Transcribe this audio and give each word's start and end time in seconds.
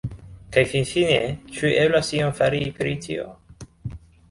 Kaj 0.53 0.61
finfine, 0.71 1.19
ĉu 1.59 1.71
eblas 1.83 2.11
ion 2.21 2.35
fari 2.41 2.65
pri 2.81 2.97
tio? 3.07 3.31